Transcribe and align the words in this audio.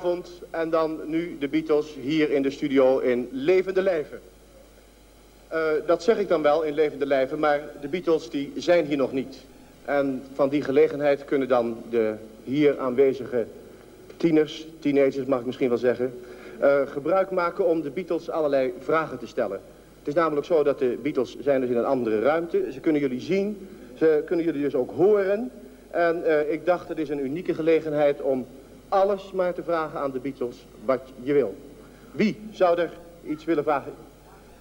Goedenavond 0.00 0.42
en 0.50 0.70
dan 0.70 1.00
nu 1.04 1.36
de 1.38 1.48
Beatles 1.48 1.94
hier 2.00 2.30
in 2.30 2.42
de 2.42 2.50
studio 2.50 2.98
in 2.98 3.28
levende 3.32 3.82
lijven. 3.82 4.20
Uh, 5.52 5.60
dat 5.86 6.02
zeg 6.02 6.18
ik 6.18 6.28
dan 6.28 6.42
wel 6.42 6.62
in 6.62 6.74
levende 6.74 7.06
lijven, 7.06 7.38
maar 7.38 7.60
de 7.80 7.88
Beatles 7.88 8.30
die 8.30 8.52
zijn 8.56 8.86
hier 8.86 8.96
nog 8.96 9.12
niet. 9.12 9.36
En 9.84 10.22
van 10.34 10.48
die 10.48 10.62
gelegenheid 10.62 11.24
kunnen 11.24 11.48
dan 11.48 11.82
de 11.90 12.14
hier 12.44 12.78
aanwezige 12.78 13.46
tieners, 14.16 14.66
teenagers 14.78 15.26
mag 15.26 15.40
ik 15.40 15.46
misschien 15.46 15.68
wel 15.68 15.78
zeggen, 15.78 16.18
uh, 16.62 16.80
gebruik 16.86 17.30
maken 17.30 17.66
om 17.66 17.82
de 17.82 17.90
Beatles 17.90 18.30
allerlei 18.30 18.72
vragen 18.80 19.18
te 19.18 19.26
stellen. 19.26 19.60
Het 19.98 20.08
is 20.08 20.14
namelijk 20.14 20.46
zo 20.46 20.62
dat 20.62 20.78
de 20.78 20.98
Beatles 21.02 21.36
zijn 21.40 21.60
dus 21.60 21.70
in 21.70 21.76
een 21.76 21.84
andere 21.84 22.20
ruimte. 22.20 22.72
Ze 22.72 22.80
kunnen 22.80 23.00
jullie 23.00 23.20
zien, 23.20 23.68
ze 23.98 24.22
kunnen 24.26 24.44
jullie 24.44 24.62
dus 24.62 24.74
ook 24.74 24.90
horen. 24.90 25.50
En 25.90 26.22
uh, 26.26 26.52
ik 26.52 26.66
dacht, 26.66 26.88
het 26.88 26.98
is 26.98 27.08
een 27.08 27.24
unieke 27.24 27.54
gelegenheid 27.54 28.20
om 28.20 28.46
alles 28.88 29.32
maar 29.32 29.54
te 29.54 29.62
vragen 29.62 30.00
aan 30.00 30.10
de 30.10 30.18
Beatles 30.18 30.66
wat 30.84 31.00
je 31.22 31.32
wil. 31.32 31.56
Wie 32.12 32.40
zou 32.50 32.78
er 32.78 32.90
iets 33.24 33.44
willen 33.44 33.64
vragen? 33.64 33.92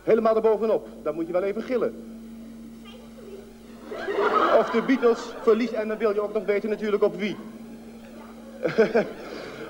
Helemaal 0.03 0.35
erbovenop, 0.35 0.87
dan 1.03 1.15
moet 1.15 1.27
je 1.27 1.33
wel 1.33 1.43
even 1.43 1.61
gillen. 1.61 1.93
Of 4.59 4.69
de 4.69 4.81
Beatles 4.87 5.19
verlies, 5.41 5.71
en 5.71 5.87
dan 5.87 5.97
wil 5.97 6.13
je 6.13 6.21
ook 6.21 6.33
nog 6.33 6.45
weten 6.45 6.69
natuurlijk 6.69 7.03
op 7.03 7.15
wie. 7.15 7.35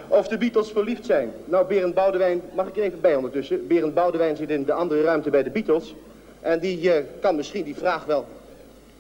of 0.08 0.28
de 0.28 0.38
Beatles 0.38 0.72
verliefd 0.72 1.06
zijn. 1.06 1.32
Nou, 1.46 1.68
Berend 1.68 1.94
Boudewijn, 1.94 2.42
mag 2.54 2.68
ik 2.68 2.78
er 2.78 2.84
even 2.84 3.02
bij 3.02 3.16
ondertussen? 3.16 3.68
Berend 3.68 3.94
Boudewijn 3.94 4.36
zit 4.36 4.50
in 4.50 4.64
de 4.64 4.74
andere 4.74 5.02
ruimte 5.02 5.30
bij 5.30 5.44
de 5.44 5.50
Beatles. 5.50 5.96
En 6.42 6.60
die 6.60 6.82
uh, 6.82 6.94
kan 7.22 7.36
misschien 7.36 7.64
die 7.64 7.76
vraag 7.76 8.06
wel 8.06 8.26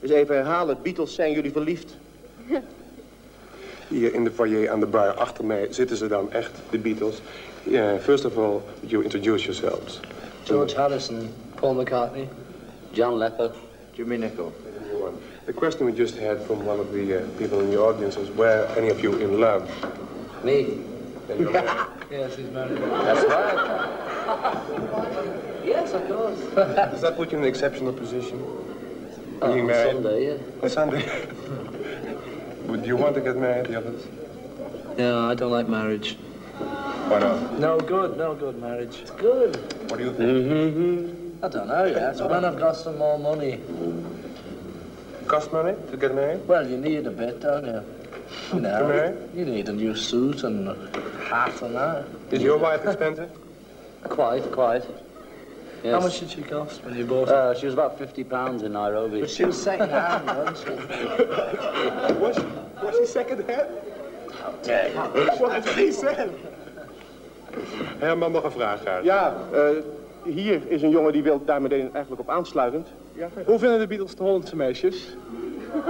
eens 0.01 0.11
even 0.11 0.35
herhalen. 0.35 0.77
Beatles, 0.81 1.15
zijn 1.15 1.31
jullie 1.31 1.51
verliefd? 1.51 1.95
Hier 3.87 4.13
in 4.13 4.23
de 4.23 4.31
foyer 4.31 4.69
aan 4.69 4.79
de 4.79 4.85
bar 4.85 5.13
achter 5.13 5.45
mij 5.45 5.67
zitten 5.69 5.97
ze 5.97 6.07
dan 6.07 6.31
echt, 6.31 6.51
de 6.69 6.77
Beatles. 6.77 7.21
Yeah, 7.63 7.99
first 7.99 8.25
of 8.25 8.37
all, 8.37 8.61
you 8.79 9.03
introduce 9.03 9.43
yourselves. 9.43 9.99
George 10.43 10.75
Harrison, 10.75 11.29
Paul 11.55 11.73
McCartney, 11.73 12.27
John 12.91 13.17
Lepper, 13.17 13.51
Jimmy 13.93 14.17
Nicol. 14.17 14.53
The 15.45 15.53
question 15.53 15.85
we 15.85 15.93
just 15.93 16.17
had 16.17 16.41
from 16.45 16.65
one 16.65 16.79
of 16.79 16.91
the 16.91 17.17
uh, 17.17 17.21
people 17.37 17.59
in 17.59 17.69
the 17.69 17.79
audience 17.79 18.17
is, 18.17 18.29
were 18.35 18.67
any 18.75 18.89
of 18.89 18.99
you 18.99 19.13
in 19.17 19.39
love? 19.39 19.69
Me? 20.43 20.79
yes, 22.09 22.35
he's 22.35 22.49
married. 22.49 22.77
That's 22.77 23.23
right. 23.29 23.87
yes, 25.65 25.93
of 25.93 26.07
course. 26.07 26.39
Does 26.91 27.01
that 27.01 27.15
put 27.15 27.31
you 27.31 27.37
in 27.37 27.43
an 27.43 27.49
exceptional 27.49 27.93
position? 27.93 28.43
Oh, 29.41 29.55
married? 29.61 29.93
Sunday, 29.93 30.27
yeah. 30.27 30.63
On 30.63 30.69
Sunday. 30.69 31.05
Would 32.67 32.85
you 32.85 32.95
want 32.95 33.15
to 33.15 33.21
get 33.21 33.37
married, 33.37 33.65
the 33.67 33.77
others? 33.77 34.05
No, 34.97 35.29
I 35.29 35.35
don't 35.35 35.51
like 35.51 35.67
marriage. 35.69 36.15
Why 37.09 37.19
not? 37.19 37.59
No 37.59 37.79
good, 37.79 38.17
no 38.17 38.33
good 38.33 38.59
marriage. 38.59 38.99
It's 39.01 39.11
good. 39.11 39.55
What 39.89 39.97
do 39.97 40.03
you 40.05 40.13
think? 40.13 40.29
Mm 40.29 40.47
-hmm. 40.49 41.25
I 41.45 41.47
don't 41.49 41.67
know, 41.67 41.85
yes. 41.85 42.21
When 42.21 42.43
I've 42.45 42.59
got 42.59 42.75
some 42.75 42.97
more 42.97 43.19
money. 43.19 43.59
Cost 45.27 45.51
money 45.51 45.73
to 45.91 45.97
get 45.97 46.13
married? 46.15 46.47
Well, 46.47 46.67
you 46.67 46.77
need 46.77 47.07
a 47.07 47.11
bit, 47.11 47.41
don't 47.41 47.65
you? 47.65 47.81
You 48.53 48.59
know, 48.61 48.79
To 48.79 48.87
marry? 48.87 49.13
you 49.35 49.45
need 49.45 49.69
a 49.69 49.73
new 49.73 49.95
suit 49.95 50.43
and 50.43 50.67
a 50.67 50.75
hat 51.29 51.61
and 51.61 51.75
that. 51.75 52.05
Is 52.31 52.41
your 52.41 52.57
wife 52.57 52.85
expensive? 52.85 53.29
Quite, 54.03 54.51
quite. 54.51 54.85
Yes. 55.85 55.93
How 55.93 55.99
much 55.99 56.19
did 56.19 56.31
she 56.31 56.41
cost 56.41 56.83
when 56.83 56.97
you 56.97 57.05
bought 57.05 57.27
her? 57.27 57.51
Uh, 57.51 57.53
she 57.53 57.65
was 57.67 57.75
about 57.75 57.99
50 57.99 58.23
pounds 58.23 58.63
in 58.63 58.71
Nairobi. 58.71 59.19
But 59.19 59.29
she 59.29 59.45
was 59.45 59.61
second 59.61 59.91
hand, 59.91 60.25
wasn't 60.25 60.57
she? 60.57 60.71
was, 62.23 62.39
was 62.81 62.97
he 62.97 63.05
second 63.05 63.47
hand? 63.47 63.69
What 65.39 65.63
he 65.77 65.91
said. 65.91 66.31
Herman, 67.99 68.31
nog 68.31 68.43
een 68.43 68.51
vraag. 68.51 69.03
Ja, 69.03 69.35
uh, 69.53 69.69
hier 70.23 70.61
is 70.67 70.81
een 70.81 70.89
jongen 70.89 71.11
die 71.13 71.23
wil 71.23 71.41
daar 71.45 71.61
meteen 71.61 71.89
eigenlijk 71.93 72.21
op 72.21 72.29
aansluitend. 72.29 72.87
Ja, 73.13 73.27
Hoe 73.45 73.59
vinden 73.59 73.79
de 73.79 73.87
Beatles 73.87 74.15
de 74.15 74.23
Hollandse 74.23 74.55
meisjes? 74.55 75.15
Um, 75.75 75.81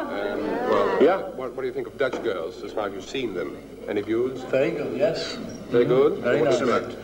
well, 0.70 0.86
Yeah. 1.00 1.20
what, 1.20 1.36
what 1.36 1.56
do 1.56 1.62
you 1.64 1.74
think 1.74 1.88
of 1.88 1.94
Dutch 1.98 2.18
girls 2.24 2.64
as 2.64 2.72
far 2.72 2.86
as 2.86 2.92
you've 2.92 3.08
seen 3.10 3.34
them? 3.34 3.56
Any 3.88 4.04
views? 4.04 4.40
Very 4.50 4.72
good, 4.72 4.98
yes. 4.98 5.38
Very 5.70 5.86
good? 5.86 6.20
Very 6.22 6.40
what 6.40 6.50
nice. 6.50 6.58
select? 6.58 6.96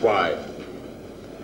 Why? 0.00 0.30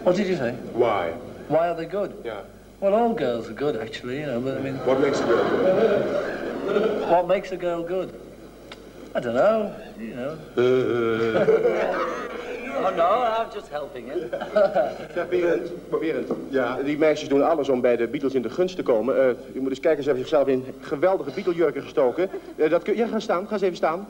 What 0.05 0.17
did 0.17 0.27
you 0.27 0.37
say? 0.37 0.53
Why? 0.75 1.13
Why 1.49 1.69
are 1.69 1.75
they 1.75 1.87
good? 1.87 2.13
Yeah. 2.25 2.43
Well, 2.81 2.95
all 2.95 3.15
girls 3.15 3.49
are 3.49 3.55
good, 3.55 3.77
actually, 3.77 4.21
you 4.21 4.27
know, 4.27 4.41
but 4.41 4.59
I 4.59 4.61
mean, 4.61 4.75
What 4.85 5.01
makes 5.01 5.21
a 5.21 5.25
girl 5.27 5.45
good? 5.49 7.09
what 7.11 7.27
makes 7.27 7.53
a 7.53 7.57
girl 7.57 7.83
good? 7.83 8.11
I 9.15 9.21
don't 9.21 9.35
know, 9.35 9.73
you 9.99 10.15
know. 10.15 10.37
Oh, 12.77 12.91
no, 12.91 13.23
I'm 13.39 13.51
just 13.55 13.69
helping 13.71 14.09
it. 14.09 14.31
Ja, 15.15 15.25
Berend, 15.31 15.71
Berend. 15.91 16.29
Ja. 16.51 16.77
Die 16.85 16.99
meisjes 16.99 17.29
doen 17.29 17.43
alles 17.43 17.69
om 17.69 17.81
bij 17.81 17.97
de 17.97 18.07
Beatles 18.07 18.35
in 18.35 18.43
de 18.43 18.51
gunst 18.51 18.77
te 18.77 18.83
komen. 18.83 19.17
Uh, 19.17 19.23
je 19.53 19.61
moet 19.61 19.71
eens 19.71 19.81
kijken, 19.81 20.03
ze 20.03 20.09
hebben 20.09 20.29
zichzelf 20.29 20.49
in 20.49 20.65
geweldige 20.81 21.31
Beatle-jurken 21.35 21.83
gestoken. 21.83 22.29
Uh, 22.57 22.71
dat 22.71 22.83
kun... 22.83 22.97
Ja, 22.97 23.07
ga 23.07 23.19
staan, 23.21 23.47
ga 23.47 23.53
eens 23.53 23.63
even 23.63 23.77
staan. 23.77 24.07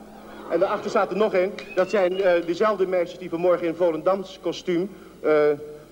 En 0.51 0.59
daarachter 0.59 0.89
staat 0.89 1.11
er 1.11 1.17
nog 1.17 1.33
een. 1.33 1.51
Dat 1.75 1.89
zijn 1.89 2.17
uh, 2.17 2.31
dezelfde 2.45 2.87
meisjes 2.87 3.19
die 3.19 3.29
vanmorgen 3.29 3.67
in 3.67 3.75
Volendams 3.75 4.39
kostuum 4.41 4.89
uh, 5.25 5.31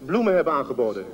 bloemen 0.06 0.36
hebben 0.36 0.54
aangeboden. 0.54 1.06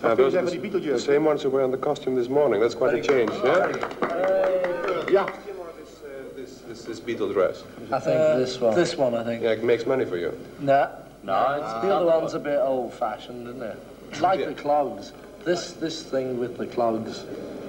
Wat 0.00 0.14
kun 0.14 0.24
je 0.24 0.30
zeggen 0.30 0.60
van 0.60 0.70
die 0.80 0.90
the 0.92 0.98
same 0.98 1.28
ones 1.28 1.42
who 1.42 1.50
were 1.50 1.64
in 1.64 1.70
the 1.70 1.78
costume 1.78 2.16
this 2.16 2.28
morning. 2.28 2.62
That's 2.62 2.76
quite 2.76 2.98
a 2.98 3.02
change, 3.02 3.32
yeah? 3.44 3.68
Uh, 4.02 5.08
ja, 5.08 5.24
This, 5.24 6.02
uh, 6.02 6.08
uh, 6.08 6.68
this, 6.68 6.82
this 6.82 7.00
Beatle 7.00 7.32
dress. 7.32 7.64
I 7.92 8.00
think 8.00 8.36
this 8.36 8.60
one. 8.60 8.74
This 8.74 8.96
one, 8.96 9.20
I 9.20 9.24
think. 9.24 9.42
Yeah, 9.42 9.52
it 9.52 9.62
makes 9.62 9.84
money 9.86 10.04
for 10.04 10.16
you. 10.16 10.32
Nah. 10.58 10.86
No, 11.22 11.32
it's 11.32 11.72
The 11.82 11.94
other 11.94 12.06
one's 12.06 12.34
a 12.34 12.38
bit 12.38 12.58
old-fashioned, 12.60 13.48
isn't 13.48 13.62
it? 13.62 13.76
Like 14.20 14.40
Yeah. 14.40 14.48
the 14.48 14.62
clogs. 14.62 15.12
This 15.44 15.72
this 15.72 16.02
thing 16.10 16.38
with 16.40 16.56
the 16.56 16.66
clogs. 16.66 17.24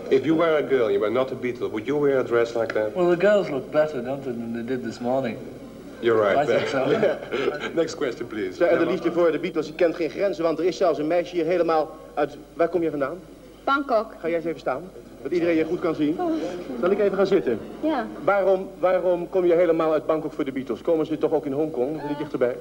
If 0.09 0.25
you 0.25 0.35
were 0.35 0.57
a 0.57 0.63
girl, 0.63 0.89
you 0.91 0.99
were 0.99 1.09
not 1.11 1.31
a 1.31 1.35
beetle, 1.35 1.67
would 1.69 1.87
you 1.87 1.97
wear 1.97 2.19
a 2.19 2.23
dress 2.23 2.55
like 2.55 2.73
that? 2.73 2.95
Well, 2.95 3.09
the 3.09 3.17
girls 3.17 3.49
look 3.49 3.71
better, 3.71 4.01
don't 4.01 4.23
they, 4.23 4.31
than 4.31 4.53
they 4.53 4.63
did 4.63 4.83
this 4.83 4.99
morning? 4.99 5.37
You're 5.99 6.33
right. 6.33 6.49
I. 6.49 7.73
Next 7.75 7.95
question, 7.95 8.27
please. 8.27 8.53
Zij- 8.53 8.67
en 8.67 8.79
de 8.79 8.85
liefde 8.85 9.11
voor 9.11 9.31
de 9.31 9.39
Beatles 9.39 9.65
die 9.65 9.75
kent 9.75 9.95
geen 9.95 10.09
grenzen, 10.09 10.43
want 10.43 10.59
er 10.59 10.65
is 10.65 10.77
zelfs 10.77 10.99
een 10.99 11.07
meisje 11.07 11.35
hier 11.35 11.45
helemaal 11.45 11.95
uit... 12.13 12.37
Waar 12.53 12.67
kom 12.69 12.81
je 12.83 12.89
vandaan? 12.89 13.19
Bangkok, 13.63 14.13
Ga 14.19 14.27
jij 14.27 14.35
eens 14.35 14.45
even 14.45 14.59
staan, 14.59 14.89
dat 15.21 15.31
iedereen 15.31 15.55
je 15.55 15.63
goed 15.65 15.79
kan 15.79 15.95
zien. 15.95 16.17
Zal 16.79 16.89
ik 16.91 16.99
even 16.99 17.17
gaan 17.17 17.27
zitten? 17.27 17.59
ja. 17.81 18.07
Waarom, 18.23 18.69
waarom 18.79 19.29
kom 19.29 19.45
je 19.45 19.53
helemaal 19.53 19.91
uit 19.93 20.05
Bangkok 20.05 20.33
voor 20.33 20.45
de 20.45 20.51
Beatles? 20.51 20.81
Komen 20.81 21.05
ze 21.05 21.17
toch 21.17 21.31
ook 21.33 21.45
in 21.45 21.51
Hongkong? 21.51 22.07
Niet 22.07 22.17
dichterbij? 22.17 22.55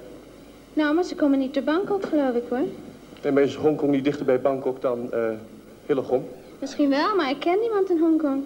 Nou, 0.72 0.94
maar 0.94 1.04
ze 1.04 1.14
komen 1.14 1.38
niet 1.38 1.52
te 1.52 1.62
Bangkok, 1.62 2.06
geloof 2.06 2.34
ik 2.34 2.42
hoor. 2.48 2.58
Nee, 3.22 3.32
maar 3.32 3.42
is 3.42 3.54
Hongkong 3.54 3.90
niet 3.90 4.04
dichter 4.04 4.24
bij 4.24 4.40
Bangkok 4.40 4.80
dan 4.80 5.12
eh 5.12 5.20
Hillegom? 5.86 6.28
Misschien 6.58 6.88
wel, 6.90 7.14
maar 7.16 7.30
ik 7.30 7.40
ken 7.40 7.58
niemand 7.60 7.90
in 7.90 7.98
Hongkong. 7.98 8.44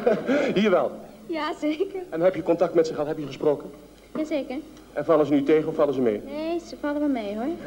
Hier 0.60 0.70
wel. 0.70 0.90
Ja, 1.26 1.52
zeker. 1.60 2.00
En 2.10 2.20
heb 2.20 2.34
je 2.34 2.42
contact 2.42 2.74
met 2.74 2.86
ze 2.86 2.92
gehad? 2.92 3.08
Heb 3.08 3.18
je 3.18 3.26
gesproken? 3.26 3.70
Jazeker. 4.16 4.56
En 4.92 5.04
vallen 5.04 5.26
ze 5.26 5.32
nu 5.32 5.42
tegen 5.42 5.68
of 5.68 5.74
vallen 5.74 5.94
ze 5.94 6.00
mee? 6.00 6.22
Nee, 6.24 6.60
ze 6.68 6.76
vallen 6.80 7.00
wel 7.00 7.08
mee 7.08 7.36
hoor. 7.36 7.46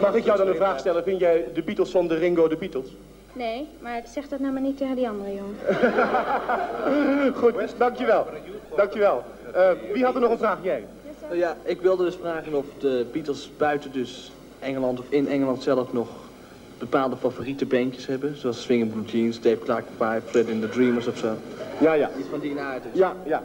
Mag 0.00 0.14
ik 0.14 0.24
jou 0.24 0.38
dan 0.38 0.48
een 0.48 0.54
vraag 0.54 0.78
stellen? 0.78 1.02
Vind 1.02 1.20
jij 1.20 1.44
de 1.54 1.62
Beatles 1.62 1.90
zonder 1.90 2.18
Ringo 2.18 2.48
de 2.48 2.56
Beatles? 2.56 2.96
Nee, 3.32 3.68
maar 3.78 4.02
zeg 4.04 4.28
dat 4.28 4.40
nou 4.40 4.52
maar 4.52 4.62
niet 4.62 4.76
tegen 4.76 4.96
die 4.96 5.08
andere 5.08 5.34
jongen. 5.34 5.56
Goed, 7.40 7.54
dankjewel. 7.78 8.26
Dankjewel. 8.76 9.24
Eh 9.54 9.70
wie 9.92 10.04
had 10.04 10.14
er 10.14 10.20
nog 10.20 10.30
een 10.30 10.38
vraag? 10.38 10.58
Jij? 10.62 10.84
Ja, 11.32 11.56
ik 11.62 11.80
wilde 11.80 12.04
dus 12.04 12.16
vragen 12.16 12.54
of 12.54 12.64
de 12.78 13.06
Beatles 13.12 13.50
buiten 13.56 13.92
dus 13.92 14.32
Engeland 14.58 14.98
of 14.98 15.04
in 15.08 15.28
Engeland 15.28 15.62
zelf 15.62 15.92
nog 15.92 16.08
bepaalde 16.80 17.16
favoriete 17.16 17.66
bandjes 17.66 18.06
hebben. 18.06 18.36
Zoals 18.36 18.62
Swingin' 18.62 18.90
Blue 18.90 19.04
Jeans, 19.04 19.40
Dave 19.40 19.58
Clark 19.58 19.84
5, 19.96 20.22
Fred 20.24 20.48
in 20.48 20.60
the 20.60 20.68
Dreamers 20.68 21.06
of 21.06 21.18
zo. 21.18 21.36
Ja, 21.80 21.92
ja. 21.92 22.10
Iets 22.18 22.28
van 22.30 22.40
die 22.40 22.58
aard 22.58 22.82
dus. 22.82 22.92
Ja, 22.94 23.16
ja. 23.24 23.42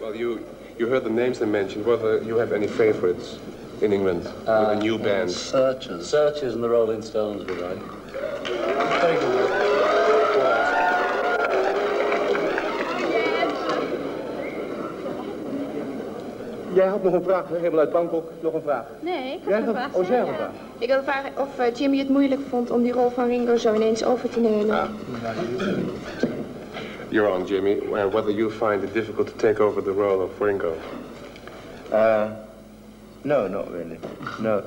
Well, 0.00 0.16
you, 0.16 0.38
you 0.76 0.88
heard 0.90 1.04
the 1.04 1.10
names 1.10 1.38
they 1.38 1.46
mentioned. 1.46 1.86
Whether 1.86 2.22
you 2.24 2.38
have 2.38 2.54
any 2.54 2.68
favorites 2.68 3.38
in 3.78 3.92
England 3.92 4.22
with 4.22 4.48
a 4.48 4.74
new 4.74 4.98
band? 4.98 5.30
Searchers. 5.30 6.08
Searchers 6.08 6.52
and 6.54 6.62
the 6.62 6.68
Rolling 6.68 7.02
Stones 7.02 7.44
were 7.44 7.54
right. 7.54 7.82
Jij 16.76 16.86
had 16.86 17.02
nog 17.02 17.12
een 17.12 17.22
vraag, 17.22 17.44
helemaal 17.48 17.78
uit 17.80 17.92
Bangkok. 17.92 18.30
Nog 18.40 18.54
een 18.54 18.62
vraag. 18.62 18.84
Nee, 19.00 19.34
ik 19.34 19.40
Jij 19.46 19.52
heb 19.58 19.66
een 19.68 19.74
had- 19.74 19.74
vraag. 19.76 19.94
oh, 19.94 20.06
zij 20.06 20.18
had 20.18 20.28
een 20.28 20.34
vraag. 20.34 20.50
Ik 20.78 20.88
wilde 20.88 21.02
vragen 21.02 21.30
of 21.38 21.58
eh, 21.58 21.74
Jimmy 21.74 21.98
het 21.98 22.08
moeilijk 22.08 22.40
vond 22.48 22.70
om 22.70 22.82
die 22.82 22.92
rol 22.92 23.10
van 23.10 23.26
Ringo 23.26 23.56
zo 23.56 23.74
ineens 23.74 24.04
over 24.04 24.28
te 24.28 24.40
nemen. 24.40 24.76
You're 27.08 27.30
on, 27.32 27.44
Jimmy. 27.44 27.70
Uh, 27.92 28.04
whether 28.12 28.30
you 28.30 28.50
find 28.50 28.82
it 28.82 28.92
difficult 28.92 29.26
to 29.26 29.32
take 29.36 29.62
over 29.62 29.82
the 29.82 29.92
role 29.92 30.22
of 30.24 30.30
Ringo? 30.40 30.72
Uh, 31.92 32.24
no, 33.22 33.46
not 33.48 33.68
really. 33.70 33.98
No. 34.40 34.62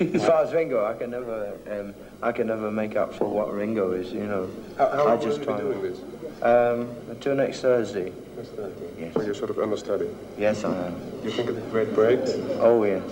as 0.14 0.24
far 0.24 0.42
as 0.44 0.52
Ringo, 0.52 0.84
I 0.90 0.94
can 0.98 1.10
never, 1.10 1.52
um, 1.70 1.94
I 2.22 2.32
can 2.32 2.46
never 2.46 2.70
make 2.70 2.96
up 2.96 3.14
for 3.14 3.26
what 3.28 3.52
Ringo 3.54 3.92
is. 3.92 4.12
You 4.12 4.26
know, 4.26 4.46
How, 4.76 4.88
how 4.88 5.06
I 5.06 5.14
long 5.14 5.20
just 5.22 5.42
try. 5.42 5.56
doing 5.60 5.82
this? 5.82 5.98
Um, 6.42 6.88
until 7.10 7.34
next 7.34 7.60
Thursday. 7.60 8.12
Thursday. 8.48 8.88
Yes. 8.98 9.14
So 9.14 9.22
you're 9.22 9.34
sort 9.34 9.50
of 9.50 9.58
understudy. 9.58 10.08
Yes, 10.38 10.64
I 10.64 10.86
am. 10.86 10.94
You 11.22 11.30
think 11.30 11.50
it's 11.50 11.58
a 11.58 11.70
great 11.70 11.94
break? 11.94 12.20
Oh 12.60 12.84
yes. 12.84 13.02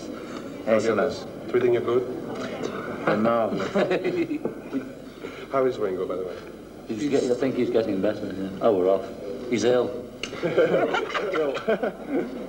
How's 0.66 0.86
Excellent. 0.86 1.50
Treating 1.50 1.74
you 1.74 1.80
good? 1.80 2.02
And 3.06 3.22
marvelous. 3.22 3.72
How 5.52 5.64
is 5.64 5.78
Ringo, 5.78 6.06
by 6.06 6.16
the 6.16 6.24
way? 6.24 6.36
He's 6.88 7.08
get, 7.08 7.24
I 7.24 7.34
think 7.34 7.56
he's 7.56 7.70
getting 7.70 8.00
better. 8.00 8.34
Yeah. 8.38 8.48
Oh, 8.60 8.76
we're 8.76 8.90
off. 8.90 9.06
He's 9.50 9.64
ill. 9.64 10.04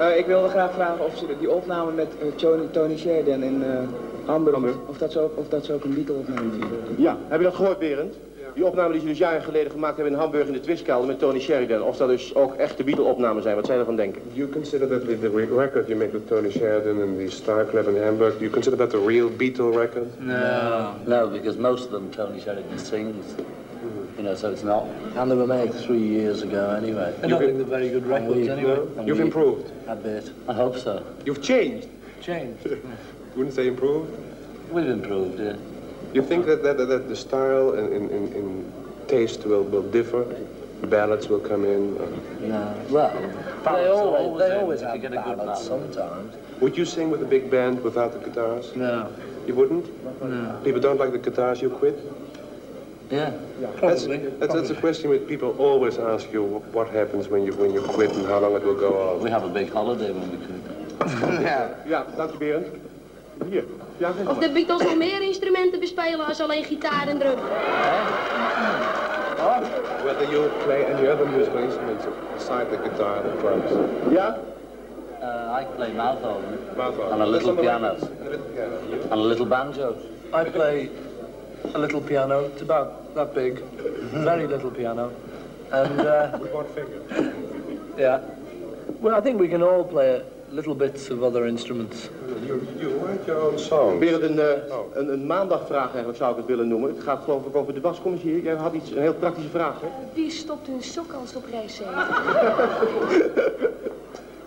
Eh, 0.00 0.18
ik 0.18 0.26
wilde 0.26 0.48
graag 0.48 0.72
vragen 0.72 1.04
of 1.04 1.16
ze 1.16 1.26
die 1.38 1.50
opname 1.50 1.92
met 1.92 2.08
eh, 2.20 2.26
Tony, 2.36 2.66
Tony 2.70 2.96
Sheridan 2.96 3.42
in 3.42 3.62
eh, 3.62 3.78
Hamburg, 4.24 4.54
Hamburg. 4.54 4.76
Of, 4.86 4.98
dat 4.98 5.12
zo, 5.12 5.30
of 5.34 5.48
dat 5.48 5.64
zo 5.64 5.74
ook 5.74 5.84
een 5.84 5.94
Beatle-opname 5.94 6.56
is. 6.56 6.64
Ja, 6.96 7.16
heb 7.28 7.38
je 7.38 7.44
dat 7.44 7.54
gehoord, 7.54 7.78
Berend? 7.78 8.14
Die 8.54 8.64
opname 8.64 8.92
die 8.92 9.00
ze 9.00 9.06
dus 9.06 9.18
jaren 9.18 9.42
geleden 9.42 9.70
gemaakt 9.70 9.96
hebben 9.96 10.12
in 10.14 10.18
Hamburg 10.20 10.46
in 10.46 10.52
de 10.52 10.60
Twistkelder 10.60 11.06
met 11.06 11.18
Tony 11.18 11.40
Sheridan. 11.40 11.82
Of 11.82 11.96
dat 11.96 12.08
dus 12.08 12.34
ook 12.34 12.54
echte 12.54 12.84
Beatle-opnamen 12.84 13.42
zijn, 13.42 13.54
wat 13.56 13.66
zij 13.66 13.78
ervan 13.78 13.96
denken. 13.96 14.22
Do 14.24 14.30
you 14.38 14.48
consider 14.48 14.88
that 14.88 15.00
the, 15.04 15.18
the 15.18 15.28
re- 15.30 15.56
record 15.56 15.86
you 15.88 15.98
make 15.98 16.12
with 16.12 16.26
Tony 16.28 16.50
Sheridan 16.50 17.02
and 17.02 17.18
the 17.18 17.30
Star 17.30 17.64
Club 17.66 17.88
in 17.88 18.02
Hamburg, 18.02 18.32
do 18.32 18.38
you 18.40 18.50
consider 18.50 18.78
that 18.78 18.94
a 18.94 19.06
real 19.06 19.30
Beatle 19.30 19.76
record? 19.78 20.06
No. 20.18 20.92
No, 21.06 21.28
because 21.30 21.58
most 21.58 21.84
of 21.84 21.90
them 21.90 22.10
Tony 22.10 22.40
Sheridan 22.40 22.78
sings. 22.78 23.24
You 24.16 24.24
know, 24.26 24.34
so 24.34 24.50
it's 24.50 24.62
not. 24.64 24.84
And 25.16 25.30
they 25.30 25.36
were 25.36 25.46
made 25.46 25.72
three 25.72 26.06
years 26.06 26.42
ago 26.42 26.74
anyway. 26.76 27.12
I 27.22 27.26
don't 27.28 27.38
think 27.40 27.56
they're 27.56 27.78
very 27.78 27.88
good 27.88 28.06
records 28.06 28.34
we- 28.40 28.50
anyway. 28.50 28.78
And 28.98 29.06
You've 29.08 29.20
improved. 29.20 29.70
A 29.88 29.94
bit. 29.96 30.30
I 30.48 30.52
hope 30.52 30.76
so. 30.76 31.02
You've 31.24 31.40
changed. 31.42 31.86
Changed. 32.20 32.66
Wouldn't 33.36 33.54
say 33.54 33.66
improved? 33.68 34.10
We've 34.72 34.88
improved, 34.88 35.40
yeah. 35.40 35.56
You 36.12 36.22
think 36.22 36.46
that, 36.46 36.62
that, 36.62 36.76
that 36.76 37.08
the 37.08 37.16
style 37.16 37.74
and 37.74 37.92
in, 37.92 38.10
in, 38.10 38.32
in 38.32 38.72
taste 39.06 39.44
will, 39.44 39.62
will 39.62 39.82
differ? 39.90 40.24
Ballads 40.84 41.28
will 41.28 41.40
come 41.40 41.64
in? 41.64 41.96
or- 41.98 42.46
No. 42.48 42.74
Well, 42.88 43.12
They 43.14 43.62
ballads 43.64 43.90
always, 43.90 44.38
they 44.38 44.56
always 44.56 44.80
have 44.80 45.00
get 45.00 45.12
a 45.12 45.16
good 45.16 45.36
ballads 45.36 45.62
sometimes. 45.66 46.34
Would 46.60 46.76
you 46.76 46.84
sing 46.84 47.10
with 47.10 47.22
a 47.22 47.26
big 47.26 47.50
band 47.50 47.82
without 47.84 48.12
the 48.12 48.18
guitars? 48.18 48.74
No. 48.74 49.12
You 49.46 49.54
wouldn't? 49.54 49.86
No. 50.22 50.60
People 50.64 50.80
don't 50.80 50.98
like 50.98 51.12
the 51.12 51.18
guitars, 51.18 51.60
you 51.62 51.70
quit? 51.70 51.98
Yeah. 53.10 53.30
That's, 53.60 53.78
Probably. 53.78 54.16
that's, 54.38 54.54
that's 54.54 54.70
a 54.70 54.74
question 54.74 55.10
which 55.10 55.26
people 55.26 55.54
always 55.58 55.98
ask 55.98 56.32
you, 56.32 56.44
what 56.72 56.88
happens 56.90 57.28
when 57.28 57.44
you, 57.44 57.52
when 57.54 57.72
you 57.72 57.82
quit 57.82 58.10
and 58.12 58.26
how 58.26 58.38
long 58.38 58.54
it 58.54 58.62
will 58.62 58.78
go 58.78 59.10
on. 59.10 59.20
We 59.22 59.30
have 59.30 59.44
a 59.44 59.48
big 59.48 59.72
holiday 59.72 60.12
when 60.12 60.30
we 60.30 60.46
could. 60.46 60.62
yeah, 61.86 62.04
dank 62.16 62.32
je, 62.32 62.38
Berend. 62.38 62.66
Hier. 63.48 63.64
Ja, 64.00 64.12
Of 64.26 64.38
de 64.38 64.50
Beatles 64.50 64.82
nog 64.82 64.96
meer 64.96 65.22
instrumenten 65.22 65.80
bespelen 65.80 66.26
als 66.26 66.40
alleen 66.40 66.64
gitaar 66.64 67.08
en 67.08 67.18
drum. 67.18 67.34
Whether 70.04 70.30
you 70.30 70.48
play 70.64 70.84
any 70.84 71.06
other 71.08 71.26
musical 71.28 71.58
instruments 71.58 72.04
aside 72.36 72.66
the 72.70 72.78
guitar 72.88 73.16
and 73.16 73.24
the 73.24 73.38
drums. 73.40 73.70
Ja? 74.10 74.38
Uh, 75.22 75.60
I 75.60 75.66
play 75.76 75.92
mouth 75.92 76.22
organ 76.24 76.58
Mouth 76.76 76.98
organ. 76.98 77.12
and 77.12 77.22
a 77.22 77.26
little 77.26 77.54
piano. 77.54 77.86
A 77.86 78.28
little 78.28 78.46
piano. 78.54 78.76
And 79.10 79.20
a 79.20 79.24
little 79.28 79.46
banjo. 79.46 79.94
I 80.32 80.44
play 80.44 80.88
a 81.74 81.78
little 81.78 82.00
piano. 82.00 82.44
It's 82.44 82.62
about 82.62 83.14
that 83.14 83.34
big. 83.34 83.62
Very 84.12 84.46
little 84.46 84.70
piano. 84.70 85.10
And, 85.72 86.00
uh, 86.00 86.38
With 86.40 86.52
one 86.54 86.66
finger. 86.74 87.00
yeah. 87.98 88.20
Well, 89.02 89.14
I 89.14 89.20
think 89.20 89.38
we 89.40 89.48
can 89.48 89.62
all 89.62 89.84
play 89.84 90.22
little 90.52 90.74
bits 90.74 91.10
of 91.10 91.22
other 91.22 91.46
instruments. 91.46 92.08
You, 92.46 92.66
you 92.78 92.88
write 92.98 93.26
your 93.26 93.40
own 93.40 93.58
songs. 93.58 93.98
Berend, 93.98 94.22
een, 94.22 94.38
eh, 94.38 94.46
een, 94.94 95.12
een 95.12 95.26
maandagvraag 95.26 95.88
eigenlijk 95.88 96.16
zou 96.18 96.30
ik 96.30 96.36
het 96.36 96.46
willen 96.46 96.68
noemen. 96.68 96.94
Het 96.94 97.02
gaat 97.02 97.22
geloof 97.24 97.46
ik 97.46 97.56
over 97.56 97.74
de 97.74 97.80
wascommissie. 97.80 98.42
Jij 98.42 98.54
had 98.54 98.72
iets, 98.72 98.90
een 98.90 99.00
heel 99.00 99.14
praktische 99.14 99.50
vraag, 99.50 99.80
hè? 99.80 99.86
Wie 100.14 100.30
stopt 100.30 100.66
hun 100.66 100.82
sok 100.82 101.12
als 101.12 101.34
op 101.36 101.44
reis 101.50 101.74
zijn? 101.74 101.88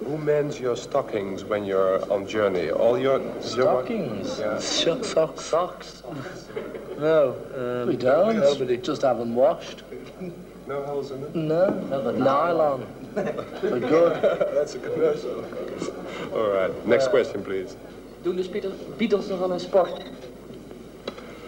Who 0.05 0.17
mends 0.17 0.57
your 0.57 0.77
stockings 0.77 1.45
when 1.45 1.65
you're 1.65 1.99
on 2.09 2.25
journey? 2.25 2.71
All 2.71 2.99
your... 2.99 3.21
Stockings? 3.39 4.37
Yeah. 4.37 4.59
Shut 4.59 5.05
socks. 5.15 5.47
Socks? 5.47 6.03
No. 6.99 7.35
Um, 7.57 7.85
We 7.85 7.97
don't. 7.97 8.35
Nobody. 8.39 8.79
Just 8.81 9.01
have 9.01 9.17
them 9.17 9.35
washed. 9.35 9.83
No 10.65 10.81
holes 10.83 11.11
in 11.11 11.21
it? 11.21 11.35
No. 11.35 11.69
Nylon. 12.17 12.85
We're 13.15 13.79
good. 13.79 14.21
That's 14.55 14.75
a 14.75 14.79
commercial. 14.79 15.43
All 16.33 16.49
right. 16.49 16.85
Next 16.85 17.09
question, 17.09 17.43
please. 17.43 17.75
Doen 18.21 18.35
de 18.35 18.49
Beatles, 18.49 18.73
Beatles 18.97 19.27
nog 19.27 19.43
aan 19.43 19.51
een 19.51 19.59
sport? 19.59 19.91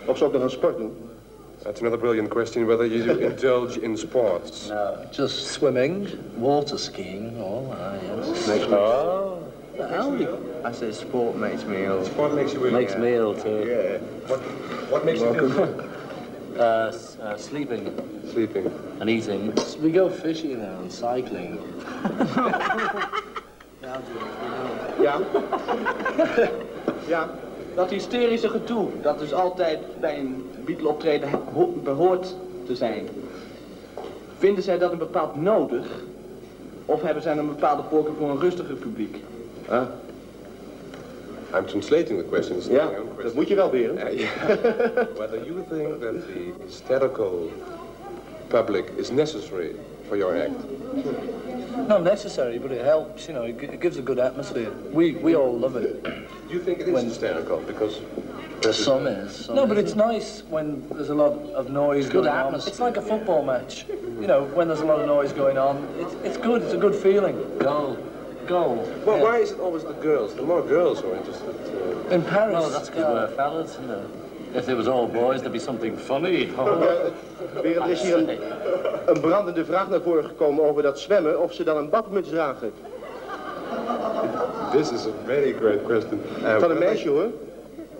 Of 0.06 0.18
ze 0.18 0.26
ook 0.26 0.34
nog 0.34 0.42
een 0.42 0.50
sport 0.50 0.78
doen? 0.78 0.94
That's 1.64 1.80
another 1.80 1.98
brilliant 1.98 2.30
question, 2.30 2.66
whether 2.66 2.86
you 2.86 3.20
indulge 3.30 3.82
in 3.82 3.98
sports. 3.98 4.68
No. 4.68 4.96
Just 5.12 5.48
swimming. 5.48 6.08
Water 6.38 6.80
skiing. 6.80 7.38
Oh, 7.40 7.72
ah, 7.72 7.94
yes. 8.48 8.66
Oh. 8.68 9.38
I 10.64 10.72
say 10.72 10.92
sport 10.92 11.36
makes 11.36 11.66
me 11.66 11.86
ill. 11.86 12.06
Sport 12.06 12.34
makes 12.34 12.54
you 12.54 12.66
ill. 12.66 12.72
Makes 12.72 12.96
me 12.96 13.14
ill 13.16 13.34
too. 13.34 13.66
Yeah. 13.66 13.98
What, 14.28 14.40
what 14.90 15.06
makes 15.06 15.20
you 15.20 15.34
feel 15.34 15.85
Uh, 16.56 16.62
uh, 16.62 16.88
sleeping 17.38 17.88
Sleeping. 18.32 18.66
and 19.00 19.10
eating. 19.10 19.54
We 19.82 19.92
go 19.92 20.10
fishing 20.10 20.58
now 20.58 20.82
and 20.82 20.92
cycling. 20.94 21.60
Ja? 25.02 25.20
ja? 27.08 27.30
Dat 27.76 27.90
hysterische 27.90 28.50
gedoe, 28.50 28.88
dat 29.02 29.20
dus 29.20 29.34
altijd 29.34 29.80
bij 30.00 30.20
een 30.20 30.50
Beatle 30.66 30.88
optreden 30.88 31.30
ho- 31.54 31.74
behoort 31.84 32.36
te 32.66 32.76
zijn. 32.76 33.08
Vinden 34.38 34.64
zij 34.64 34.78
dat 34.78 34.92
een 34.92 34.98
bepaald 34.98 35.36
nodig? 35.42 35.86
Of 36.86 37.02
hebben 37.02 37.24
zij 37.24 37.38
een 37.38 37.48
bepaalde 37.48 37.84
voorkeur 37.90 38.14
voor 38.20 38.30
een 38.30 38.40
rustiger 38.40 38.76
publiek? 38.76 39.18
I'm 41.54 41.66
translating 41.68 42.18
the 42.18 42.24
question. 42.24 42.58
It's 42.58 42.68
not 42.68 42.76
ja, 42.76 42.86
my 42.86 42.98
own 42.98 43.06
dat 43.06 43.14
question. 43.16 43.36
moet 43.36 43.48
je 43.48 43.56
wel, 43.56 43.70
Berend. 43.70 44.00
Uh, 44.04 44.10
yeah. 44.20 44.30
Whether 45.18 45.46
you 45.46 45.64
think 45.70 46.00
that 46.02 46.26
the 46.28 46.54
hysterical 46.66 47.52
public 48.50 48.92
is 48.98 49.10
necessary 49.12 49.76
for 50.08 50.18
your 50.18 50.36
act. 50.36 50.54
Not 51.88 52.04
necessary, 52.04 52.58
but 52.60 52.72
it 52.72 52.84
helps. 52.84 53.28
You 53.28 53.34
know, 53.34 53.44
it, 53.44 53.60
gi- 53.60 53.68
it 53.74 53.80
gives 53.80 53.98
a 53.98 54.02
good 54.02 54.20
atmosphere. 54.20 54.72
We 54.92 55.16
we 55.22 55.36
all 55.36 55.58
love 55.60 55.76
it. 55.76 56.04
Do 56.04 56.54
you 56.54 56.62
think 56.64 56.80
it 56.80 56.88
is 56.88 57.04
hysterical? 57.04 57.58
Because 57.68 58.00
Some 58.72 59.06
is. 59.08 59.46
Some 59.46 59.56
No, 59.56 59.66
but 59.68 59.78
it's 59.78 59.96
nice 59.96 60.44
when 60.50 60.82
there's 60.90 61.10
a 61.10 61.14
lot 61.16 61.34
of 61.54 61.70
noise 61.70 62.06
Good 62.06 62.24
going 62.24 62.28
on. 62.28 62.46
atmosphere. 62.46 62.72
It's 62.72 62.80
like 62.80 62.98
a 62.98 63.02
football 63.02 63.44
match. 63.44 63.86
You 64.20 64.28
know, 64.28 64.46
when 64.56 64.68
there's 64.68 64.82
a 64.82 64.86
lot 64.86 65.00
of 65.00 65.06
noise 65.08 65.34
going 65.34 65.58
on, 65.58 65.76
it's 66.00 66.14
it's 66.24 66.38
good. 66.38 66.62
It's 66.64 66.74
a 66.74 66.78
good 66.78 66.96
feeling. 66.96 67.36
Goal. 67.60 67.98
Goal. 68.48 68.76
well, 69.06 69.18
Yeah. 69.18 69.24
why 69.24 69.38
is 69.42 69.52
it 69.52 69.60
always 69.60 69.84
the 69.84 69.94
girls? 70.02 70.34
The 70.36 70.42
more 70.44 70.62
girls 70.68 71.02
who 71.02 71.10
are 71.12 71.18
interested. 71.18 71.56
Uh, 72.10 72.14
In 72.14 72.22
Paris. 72.24 72.54
Well, 72.60 72.70
that's 72.70 72.90
because 72.90 73.14
we're 73.14 73.36
fellas, 73.36 73.78
you 73.82 73.88
know. 73.88 74.02
If 74.54 74.68
it 74.70 74.76
was 74.76 74.88
all 74.88 75.08
boys, 75.08 75.40
there'd 75.42 75.52
be 75.52 75.60
something 75.60 75.98
funny. 75.98 76.50
Oh, 76.58 76.80
Berend, 77.62 77.86
er 77.86 77.90
is 77.92 78.02
hier 78.02 78.18
een, 78.18 78.30
een 79.06 79.20
brandende 79.22 79.66
vraag 79.66 79.90
naar 79.90 80.02
voren 80.02 80.24
gekomen 80.26 80.64
over 80.70 80.82
dat 80.84 81.00
zwemmen. 81.00 81.40
Of 81.42 81.54
ze 81.54 81.64
dan 81.64 81.78
een 81.78 81.90
badmuts 81.90 82.30
dragen. 82.30 82.72
this 84.72 84.92
is 84.92 85.06
a 85.06 85.12
very 85.26 85.54
great 85.54 85.84
question. 85.84 86.22
Uh, 86.22 86.42
Van 86.44 86.52
een 86.54 86.60
whether- 86.60 86.78
meisje, 86.78 87.10
hoor. 87.10 87.28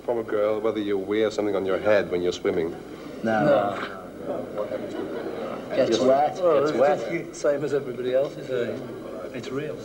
From 0.04 0.18
a 0.18 0.24
girl, 0.28 0.62
whether 0.62 0.82
you 0.82 1.04
wear 1.08 1.32
something 1.32 1.58
on 1.58 1.66
your 1.66 1.82
head 1.82 2.10
when 2.10 2.22
you're 2.22 2.38
swimming. 2.40 2.74
no. 3.22 3.44
No. 3.44 3.74
Gets 5.76 6.00
wet. 6.00 6.40
Gets 6.42 6.70
it's 6.70 6.78
wet. 6.80 7.00
same 7.32 7.64
as 7.64 7.74
everybody 7.74 8.14
else. 8.14 8.34
It's, 8.38 8.50
uh, 8.50 8.68
it's 9.34 9.50
real. 9.52 9.76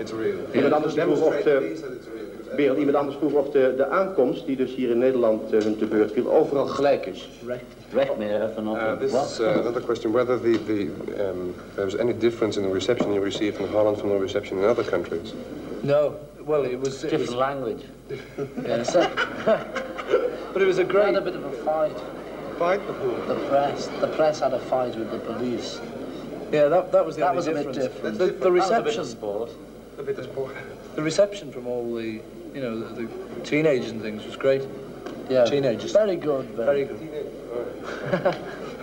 It's 0.00 0.12
real. 0.12 0.38
Iemand 0.52 0.72
anders 0.72 0.94
vroeg 0.94 1.20
of 1.20 1.42
de, 1.42 1.56
Please 1.58 1.80
that 1.82 1.90
it's 1.92 2.06
real. 2.06 2.56
Berend, 2.56 2.78
iemand 2.78 2.96
anders 2.96 3.16
vroeg 3.16 3.32
of 3.32 3.50
de, 3.50 3.74
de 3.76 3.86
aankomst, 3.88 4.46
die 4.46 4.56
dus 4.56 4.74
hier 4.74 4.90
in 4.90 4.98
Nederland 4.98 5.52
eh, 5.52 5.60
hun 5.62 5.76
te 5.78 5.84
beurt 5.86 6.12
viel, 6.12 6.32
overal 6.32 6.66
gelijk 6.66 7.06
is. 7.06 7.28
Recht 7.92 8.16
meer 8.18 8.42
even 8.50 8.66
op. 8.66 8.76
Uh, 8.76 8.92
this 8.98 9.10
What? 9.12 9.24
is 9.30 9.40
uh, 9.40 9.46
another 9.56 9.80
question: 9.82 10.12
whether 10.12 10.40
the, 10.40 10.58
the 10.66 10.80
um, 11.28 11.54
there 11.74 11.84
was 11.84 11.96
any 11.96 12.14
difference 12.18 12.58
in 12.60 12.66
the 12.66 12.72
reception 12.74 13.12
you 13.12 13.24
received 13.24 13.58
in 13.60 13.66
Holland 13.68 13.98
from 13.98 14.08
the 14.08 14.18
reception 14.18 14.58
in 14.58 14.64
other 14.64 14.84
countries. 14.84 15.34
No. 15.80 16.12
Well, 16.46 16.64
it 16.64 16.78
was. 16.80 17.04
It 17.04 17.10
was 17.10 17.10
Different 17.10 17.38
language. 17.38 17.82
yes. 18.66 18.92
but 20.52 20.62
it 20.62 20.66
was 20.66 20.78
a 20.78 20.84
We 20.84 20.86
had 20.86 20.88
great. 20.88 21.16
a 21.16 21.20
bit 21.20 21.34
of 21.34 21.44
a 21.44 21.52
fight. 21.64 21.96
Fight 22.58 22.80
with 22.86 22.96
who? 23.02 23.34
The 23.34 23.40
press. 23.48 23.88
The 24.00 24.06
press 24.16 24.40
had 24.40 24.52
a 24.54 24.58
fight 24.58 24.96
with 24.96 25.10
the 25.10 25.18
police. 25.18 25.78
Yeah, 26.52 26.68
that 26.68 26.90
that 26.92 27.04
was 27.06 27.14
the 27.16 27.20
That 27.20 27.36
only 27.36 27.36
was 27.36 27.46
a 27.46 27.52
bit 27.52 27.72
difference. 27.72 27.94
different. 27.94 28.18
The, 28.18 28.26
the 28.26 28.32
That 28.32 28.50
was 28.52 28.70
a 28.70 28.82
bit 28.82 28.84
reception. 28.84 29.00
of 29.00 29.06
sport. 29.06 29.50
A 30.00 30.02
bit 30.02 30.18
sport. 30.24 30.52
The 30.94 31.02
reception 31.02 31.52
from 31.52 31.66
all 31.66 31.94
the, 31.94 32.20
you 32.54 32.60
know, 32.60 32.78
the, 32.94 33.02
the 33.02 33.08
teenagers 33.42 33.90
and 33.90 34.00
things 34.02 34.24
was 34.24 34.36
great. 34.36 34.62
Yeah. 35.28 35.44
Teenagers. 35.44 35.92
Very 35.92 36.16
good. 36.16 36.44
Very 36.56 36.84
good. 36.86 36.98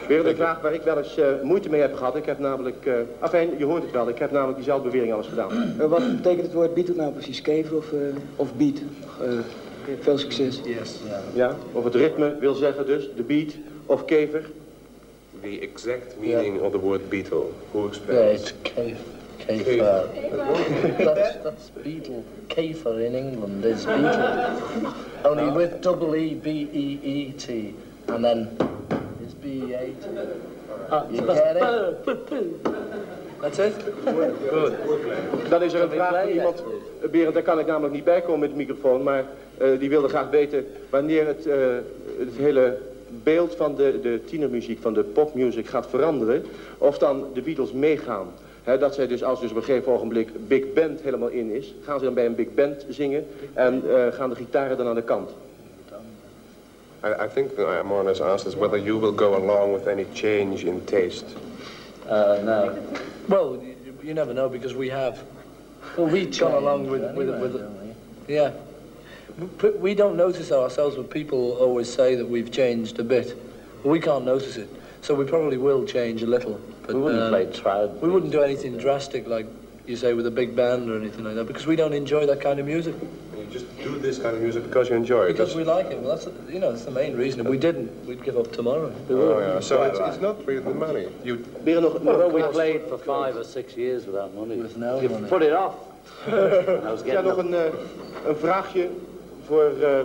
Weer 0.07 0.25
een 0.27 0.35
vraag 0.35 0.61
waar 0.61 0.73
ik 0.73 0.81
wel 0.81 0.97
eens 0.97 1.17
eh, 1.17 1.27
moeite 1.43 1.69
mee 1.69 1.81
heb 1.81 1.95
gehad. 1.95 2.15
Ik 2.15 2.25
heb 2.25 2.39
namelijk, 2.39 2.85
eh 2.85 2.93
afijn, 3.19 3.49
je 3.57 3.65
hoort 3.65 3.81
het 3.83 3.91
wel, 3.91 4.09
ik 4.09 4.17
heb 4.17 4.31
namelijk 4.31 4.55
diezelfde 4.57 4.83
bewering 4.89 5.11
al 5.13 5.17
eens 5.19 5.27
gedaan. 5.27 5.49
Eh, 5.79 5.85
wat 5.87 6.15
betekent 6.15 6.41
het 6.41 6.53
woord 6.53 6.73
Beatle 6.73 6.95
nou 6.95 7.11
precies? 7.11 7.41
Kever 7.41 7.77
of, 7.77 7.91
eh, 7.93 7.99
of 8.35 8.55
beat? 8.55 8.77
Eh, 9.21 9.27
veel 9.99 10.17
succes. 10.17 10.61
Yes. 10.65 10.99
Ja, 11.33 11.55
of 11.71 11.83
het 11.83 11.95
ritme 11.95 12.35
wil 12.39 12.53
zeggen 12.53 12.85
dus, 12.85 13.09
de 13.15 13.23
beat 13.23 13.51
of 13.85 14.05
kever. 14.05 14.49
The 15.41 15.59
exact 15.59 16.15
meaning 16.19 16.61
of 16.61 16.71
the 16.71 16.79
word 16.79 17.09
beetle. 17.09 17.43
Who 17.71 17.79
Yeah, 17.79 17.87
explains? 17.87 18.41
it's 18.41 18.53
Kef. 18.61 18.97
Kefir. 19.47 20.97
That's, 20.97 21.37
that's 21.43 21.69
beetle. 21.69 22.23
Kefir 22.49 23.05
in 23.05 23.15
England 23.15 23.63
is 23.65 23.85
beetle. 23.85 24.91
Only 25.23 25.49
with 25.51 25.81
double 25.81 26.15
E 26.15 26.33
B 26.33 26.47
E 26.73 26.99
E 27.03 27.31
T. 27.31 27.73
And 28.07 28.23
then 28.23 28.57
it's 29.23 29.33
B 29.33 29.47
E 29.47 29.73
A 29.73 29.85
T. 29.93 30.07
You 31.11 31.25
get 31.25 31.57
it? 31.57 32.03
That's 33.41 33.59
it? 33.59 33.73
Good. 34.49 34.73
Dan 35.49 35.63
is 35.63 35.73
er 35.73 35.81
een 35.81 35.89
vraag 35.89 36.21
van 36.21 36.29
iemand. 36.29 36.63
Eh, 37.01 37.09
Berend, 37.09 37.33
daar 37.33 37.43
kan 37.43 37.59
ik 37.59 37.65
namelijk 37.65 37.93
niet 37.93 38.03
bij 38.03 38.21
komen 38.21 38.39
met 38.39 38.49
de 38.49 38.55
microfoon. 38.55 39.03
Maar 39.03 39.25
eh, 39.57 39.67
die 39.79 39.89
wilde 39.89 40.07
graag 40.07 40.29
weten 40.29 40.65
wanneer 40.89 41.27
het, 41.27 41.45
eh, 41.45 41.55
het 42.19 42.37
hele 42.37 42.77
beeld 43.23 43.55
van 43.55 43.75
de, 43.75 43.99
de 44.01 44.21
tienermuziek, 44.25 44.81
van 44.81 44.93
de 44.93 45.03
popmuziek 45.03 45.67
gaat 45.67 45.87
veranderen. 45.87 46.45
Of 46.77 46.97
dan 46.97 47.25
de 47.33 47.41
Beatles 47.41 47.71
meegaan. 47.71 48.27
Hè, 48.67 48.77
dat 48.77 48.95
zij 48.95 49.07
dus 49.07 49.23
als 49.23 49.39
dus 49.41 49.49
op 49.51 49.55
een 49.55 49.63
gegeven 49.63 49.91
ogenblik 49.91 50.47
Big 50.47 50.73
Band 50.73 51.01
helemaal 51.01 51.27
in 51.27 51.51
is, 51.55 51.73
gaan 51.83 51.99
ze 51.99 52.05
dan 52.05 52.13
bij 52.13 52.25
een 52.25 52.35
Big 52.35 52.53
Band 52.53 52.85
zingen 52.89 53.25
en 53.53 53.83
eh, 53.89 54.13
gaan 54.13 54.29
de 54.29 54.35
gitaren 54.35 54.77
dan 54.77 54.87
aan 54.87 54.95
de 54.95 55.01
kant. 55.01 55.29
I, 57.05 57.07
I 57.07 57.27
think 57.33 57.55
that 57.55 57.67
I 57.67 57.87
more 57.87 57.99
or 58.01 58.03
less 58.05 58.21
asked 58.21 58.47
us 58.47 58.55
whether 58.59 58.79
you 58.79 58.99
will 58.99 59.13
go 59.15 59.35
along 59.35 59.73
with 59.73 59.87
any 59.87 60.05
change 60.13 60.65
in 60.65 60.81
taste. 60.83 61.25
Uh, 62.05 62.11
no. 62.43 62.69
Well, 63.25 63.59
you, 63.83 63.93
you 64.01 64.13
never 64.13 64.33
know 64.33 64.49
because 64.51 64.75
we 64.77 64.89
have. 64.91 65.17
Well, 65.95 66.09
we 66.11 66.19
gone 66.21 66.31
change 66.31 66.53
along 66.55 66.89
with, 66.89 67.01
with, 67.15 67.29
with 67.39 67.53
we? 67.53 68.33
Yeah. 68.33 68.49
We- 69.61 69.79
We 69.79 69.93
don't 69.95 70.15
notice 70.15 70.51
ourselves, 70.55 70.95
but 70.95 71.09
people 71.09 71.37
always 71.59 71.93
say 71.93 72.15
that 72.15 72.27
we've 72.29 72.49
changed 72.51 72.99
a 72.99 73.03
bit. 73.03 73.35
We 73.83 73.99
can't 73.99 74.25
notice 74.25 74.57
it. 74.61 74.67
So 75.01 75.13
we 75.15 75.23
probably 75.25 75.57
will 75.57 75.85
change 75.85 76.23
a 76.23 76.27
little. 76.27 76.57
But, 76.87 76.95
We 76.95 77.01
wouldn't 77.01 77.23
um, 77.23 77.29
play 77.29 77.45
Trout. 77.51 78.01
We 78.01 78.09
wouldn't 78.09 78.31
do 78.31 78.41
anything 78.41 78.77
drastic 78.77 79.27
like 79.27 79.45
you 79.85 79.95
say 79.97 80.13
with 80.13 80.25
a 80.25 80.31
big 80.31 80.55
band 80.55 80.89
or 80.89 80.97
anything 80.97 81.23
like 81.25 81.35
that 81.35 81.45
because 81.47 81.65
we 81.67 81.75
don't 81.75 81.93
enjoy 81.93 82.25
that 82.25 82.39
kind 82.41 82.59
of 82.59 82.65
music. 82.65 82.95
You 83.37 83.45
just 83.51 83.65
do 83.83 83.99
this 83.99 84.17
kind 84.19 84.35
of 84.35 84.41
music 84.41 84.63
because 84.63 84.89
you 84.89 84.95
enjoy 84.95 85.23
it. 85.25 85.33
Because 85.33 85.53
That's- 85.53 85.55
we 85.55 85.63
like 85.63 85.91
it. 85.91 85.99
Well, 85.99 86.15
that's 86.15 86.27
you 86.49 86.59
know 86.59 86.71
that's 86.71 86.85
the 86.85 86.91
main 86.91 87.15
reason. 87.15 87.41
If 87.41 87.47
we 87.47 87.57
didn't, 87.57 87.89
we'd 88.07 88.23
give 88.23 88.37
up 88.37 88.51
tomorrow. 88.53 88.91
Oh, 89.09 89.39
yeah. 89.39 89.59
So 89.59 89.83
it's, 89.83 89.99
it's 89.99 90.21
not 90.21 90.45
really 90.47 90.63
the 90.63 90.73
money. 90.73 91.07
You 91.23 91.37
Berend, 91.63 91.83
nog, 91.83 92.03
nog 92.03 92.17
Well, 92.17 92.31
we 92.31 92.41
played 92.43 92.81
for 92.89 92.97
five 92.97 93.35
or 93.35 93.43
six 93.43 93.75
years 93.77 94.05
without 94.05 94.33
money. 94.33 94.55
With 94.57 94.77
no 94.77 95.01
you 95.01 95.09
money. 95.09 95.27
put 95.29 95.41
it 95.43 95.53
off. 95.53 95.75
I 96.27 96.31
was 96.91 97.01
Ja, 97.05 97.11
getting 97.21 97.27
nog 97.27 97.37
een, 97.37 97.53
eh, 97.53 97.65
een 98.27 98.35
vraagje 98.35 98.87
voor 99.45 99.71
eh, 99.81 99.99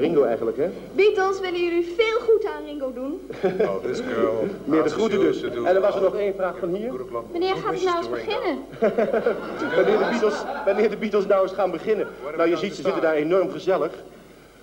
Ringo 0.00 0.22
eigenlijk, 0.24 0.56
hè? 0.56 0.70
Beatles, 0.92 1.40
willen 1.40 1.60
jullie 1.60 1.94
veel 1.96 2.20
goed 2.20 2.46
aan 2.46 2.64
Ringo 2.64 2.92
doen? 2.92 3.30
oh, 3.68 3.84
this 3.84 4.00
girl. 4.14 4.46
Meer 4.64 4.82
de 4.82 4.88
groeten 4.88 5.20
dus. 5.20 5.42
En 5.42 5.74
er 5.74 5.80
was 5.80 5.94
er 5.94 6.02
nog 6.02 6.16
één 6.16 6.34
vraag 6.34 6.58
van 6.58 6.74
hier. 6.74 6.92
Wanneer 7.30 7.54
Good 7.54 7.62
gaat 7.62 7.74
het 7.74 7.84
nou 7.84 7.96
eens 7.96 8.10
beginnen? 8.10 8.58
Wanneer 9.76 9.98
de, 9.98 10.06
Beatles, 10.10 10.42
wanneer 10.64 10.90
de 10.90 10.96
Beatles 10.96 11.26
nou 11.26 11.42
eens 11.42 11.52
gaan 11.52 11.70
beginnen. 11.70 12.06
Nou, 12.36 12.48
je 12.48 12.56
ziet, 12.56 12.74
ze 12.74 12.82
zitten 12.82 13.02
daar 13.02 13.14
enorm 13.14 13.50
gezellig. 13.50 13.92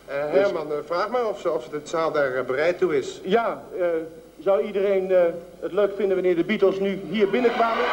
Eh, 0.05 0.15
Herman, 0.15 0.71
eh, 0.71 0.77
vraag 0.85 1.09
maar 1.09 1.27
of, 1.27 1.39
ze, 1.39 1.51
of 1.51 1.67
de 1.69 1.79
zaal 1.83 2.11
daar 2.11 2.35
eh, 2.35 2.45
bereid 2.45 2.77
toe 2.77 2.97
is. 2.97 3.21
Ja, 3.23 3.63
eh, 3.79 3.87
zou 4.39 4.61
iedereen 4.61 5.11
eh, 5.11 5.21
het 5.59 5.71
leuk 5.71 5.95
vinden 5.95 6.15
wanneer 6.15 6.35
de 6.35 6.43
Beatles 6.43 6.79
nu 6.79 6.99
hier 7.09 7.29
binnenkwamen? 7.29 7.83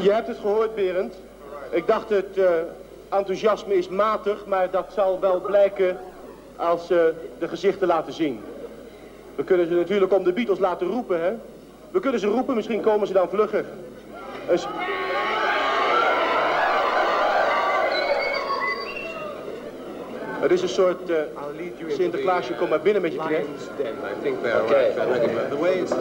Je 0.00 0.10
hebt 0.10 0.26
het 0.28 0.38
gehoord, 0.38 0.74
Berend. 0.74 1.14
Ik 1.70 1.86
dacht 1.86 2.08
het 2.08 2.38
eh, 2.38 2.46
enthousiasme 3.16 3.74
is 3.74 3.88
matig, 3.88 4.46
maar 4.46 4.70
dat 4.70 4.86
zal 4.94 5.20
wel 5.20 5.40
blijken 5.40 5.98
als 6.56 6.86
ze 6.86 7.14
de 7.38 7.48
gezichten 7.48 7.86
laten 7.86 8.12
zien. 8.12 8.40
We 9.34 9.44
kunnen 9.44 9.66
ze 9.66 9.74
natuurlijk 9.74 10.12
om 10.12 10.24
de 10.24 10.32
Beatles 10.32 10.58
laten 10.58 10.86
roepen, 10.86 11.24
hè? 11.24 11.32
We 11.90 12.00
kunnen 12.00 12.20
ze 12.20 12.26
roepen, 12.26 12.54
misschien 12.54 12.80
komen 12.80 13.06
ze 13.06 13.12
dan 13.12 13.28
vlugger. 13.28 13.64
Een 14.48 14.58
Het 20.44 20.52
is 20.52 20.62
een 20.62 20.68
soort 20.68 21.10
eh, 21.10 21.16
Sinterklaasje, 21.88 22.54
kom 22.54 22.68
maar 22.68 22.80
binnen 22.80 23.02
met 23.02 23.12
je 23.12 23.18
knecht. 23.18 23.46
Lion's 23.46 23.64
Den. 23.76 23.86
I 23.86 24.22
think 24.22 24.42
they're 24.42 24.62
Okay. 24.62 24.84
right. 24.84 24.94
They're 24.96 25.18
ready. 25.18 25.32
But 25.34 25.50
the 25.50 25.58
way 25.58 25.78
it's... 25.78 25.92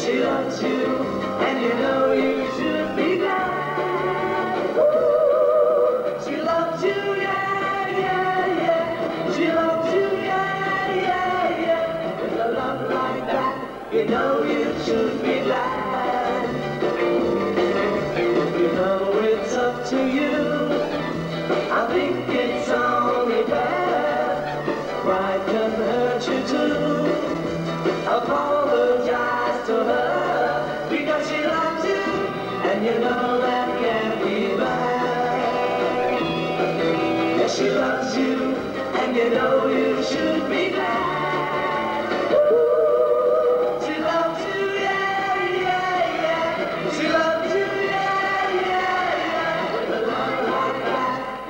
She 0.00 0.18
loves 0.20 0.62
you, 0.62 0.86
and 1.44 1.62
you 1.62 1.74
know 1.74 2.12
you 2.12 2.51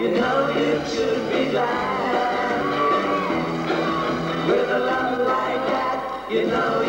You 0.03 0.11
know 0.11 0.51
you 0.51 0.85
should 0.85 1.31
be 1.31 1.53
glad. 1.53 2.57
With 4.49 4.69
a 4.69 4.79
love 4.81 5.21
like 5.21 5.65
that, 5.69 6.27
you 6.29 6.47
know. 6.49 6.82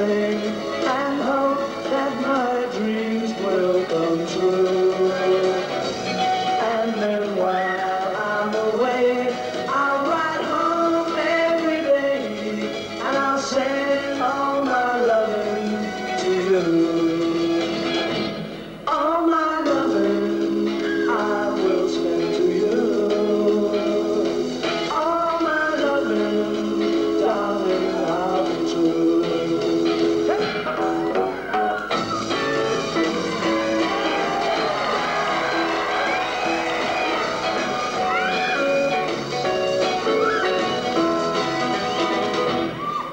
say 0.00 0.49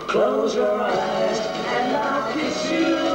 Close 0.08 0.56
your 0.56 0.82
eyes 0.82 1.40
and 1.40 1.98
I'll 1.98 2.34
kiss 2.34 2.72
you. 2.72 3.07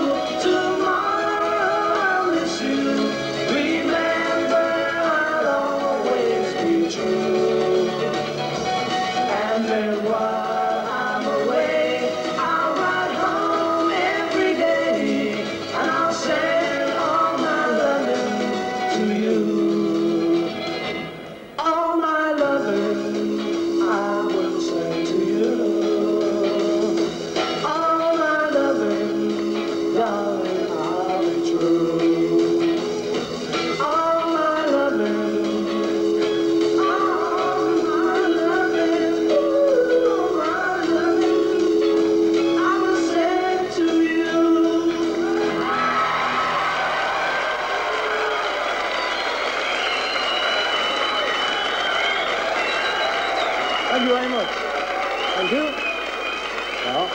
Thank 53.93 54.09
you 54.09 54.15
very 54.15 54.29
much. 54.31 54.49
Thank 55.37 55.51
you. 55.53 55.65
Now. 56.87 57.07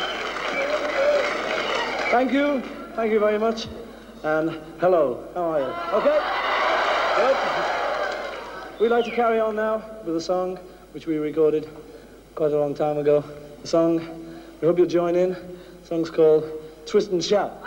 Thank 2.12 2.32
you. 2.32 2.62
Thank 2.96 3.12
you 3.12 3.20
very 3.20 3.40
much. 3.40 3.68
And 4.24 4.52
hello. 4.80 5.28
How 5.34 5.54
are 5.54 5.60
you? 5.60 5.74
Okay? 5.98 6.20
Good. 7.16 8.80
We'd 8.80 8.92
like 8.92 9.06
to 9.06 9.12
carry 9.12 9.40
on 9.40 9.56
now 9.56 9.84
with 10.06 10.18
a 10.18 10.22
song 10.22 10.60
which 10.92 11.08
we 11.08 11.18
recorded 11.18 11.68
quite 12.36 12.52
a 12.52 12.60
long 12.60 12.76
time 12.76 13.00
ago. 13.00 13.24
The 13.64 13.68
song, 13.68 13.98
we 14.62 14.68
hope 14.68 14.78
you'll 14.78 14.86
join 14.86 15.16
in. 15.16 15.30
The 15.30 15.88
song's 15.88 16.12
called 16.12 16.44
Twist 16.86 17.10
and 17.10 17.26
Shout. 17.26 17.67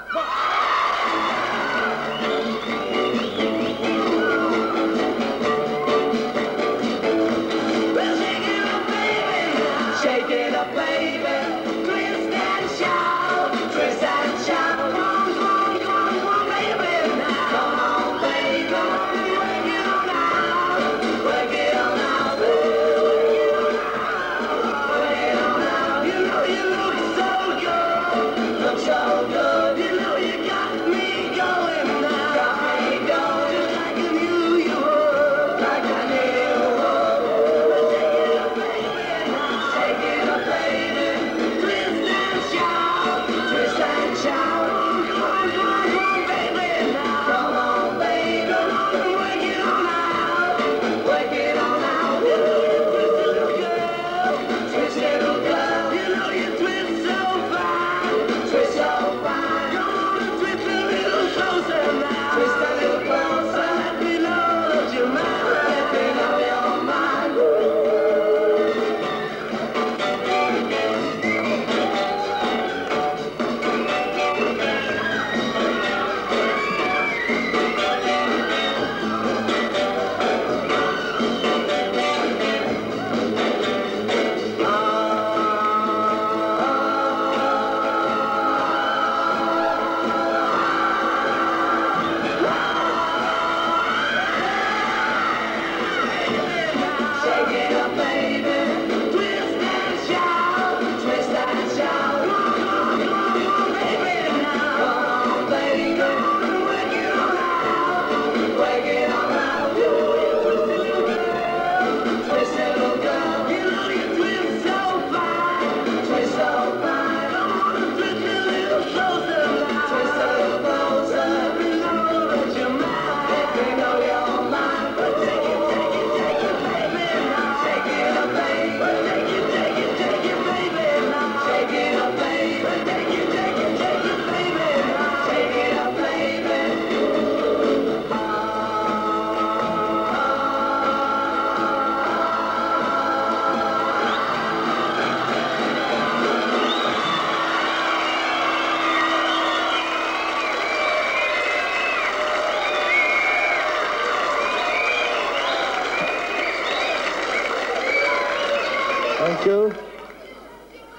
Tonku. 159.41 159.75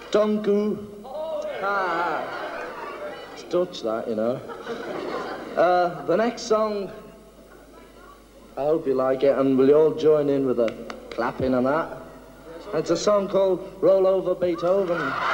Tonku. 0.10 0.78
It's 3.34 3.44
Dutch, 3.44 3.84
that, 3.84 4.08
you 4.08 4.16
know. 4.16 4.42
Uh, 5.56 6.04
the 6.06 6.18
next 6.18 6.44
song, 6.44 6.92
I 8.58 8.64
hope 8.64 8.88
you 8.88 8.96
like 8.96 9.22
it, 9.22 9.38
and 9.38 9.60
will 9.60 9.68
you 9.68 9.78
all 9.78 9.94
join 9.94 10.28
in 10.28 10.48
with 10.48 10.58
the 10.58 10.70
clapping 11.12 11.54
and 11.54 11.68
that? 11.68 11.98
It's 12.74 12.90
a 12.90 12.98
song 12.98 13.28
called 13.28 13.78
Roll 13.80 14.08
Over 14.08 14.34
Beethoven. 14.34 15.31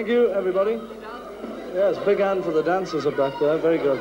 Thank 0.00 0.12
you, 0.12 0.30
everybody. 0.30 0.80
Yes, 1.74 1.98
big 2.06 2.20
hand 2.20 2.42
for 2.42 2.52
the 2.52 2.62
dancers 2.62 3.04
are 3.04 3.10
back 3.10 3.38
there. 3.38 3.58
Very 3.58 3.76
good. 3.76 4.00